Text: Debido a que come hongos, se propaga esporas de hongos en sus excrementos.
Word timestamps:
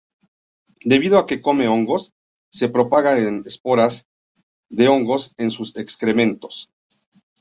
Debido 0.91 1.15
a 1.19 1.27
que 1.27 1.41
come 1.45 1.65
hongos, 1.67 2.03
se 2.57 2.67
propaga 2.75 3.19
esporas 3.51 3.95
de 4.77 4.87
hongos 4.87 5.23
en 5.37 5.51
sus 5.51 5.75
excrementos. 5.77 6.71